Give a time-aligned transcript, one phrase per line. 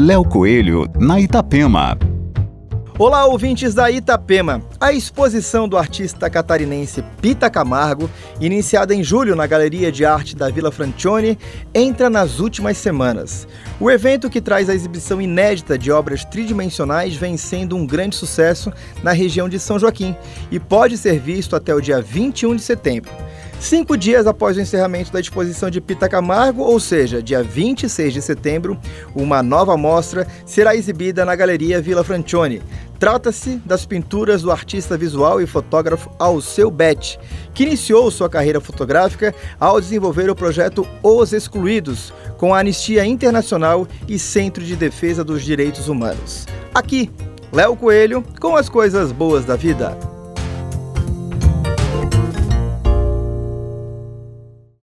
[0.00, 1.98] Léo Coelho, na Itapema.
[2.96, 4.62] Olá, ouvintes da Itapema.
[4.78, 8.08] A exposição do artista catarinense Pita Camargo,
[8.40, 11.36] iniciada em julho na Galeria de Arte da Vila Francione,
[11.74, 13.48] entra nas últimas semanas.
[13.80, 18.72] O evento, que traz a exibição inédita de obras tridimensionais, vem sendo um grande sucesso
[19.02, 20.14] na região de São Joaquim
[20.48, 23.10] e pode ser visto até o dia 21 de setembro.
[23.60, 28.22] Cinco dias após o encerramento da exposição de Pita Camargo, ou seja, dia 26 de
[28.22, 28.78] setembro,
[29.16, 32.62] uma nova mostra será exibida na Galeria Vila Francione.
[33.00, 37.18] Trata-se das pinturas do artista visual e fotógrafo Alceu Bet,
[37.52, 43.88] que iniciou sua carreira fotográfica ao desenvolver o projeto Os Excluídos, com a Anistia Internacional
[44.08, 46.46] e Centro de Defesa dos Direitos Humanos.
[46.72, 47.10] Aqui,
[47.52, 50.17] Léo Coelho com as coisas boas da vida.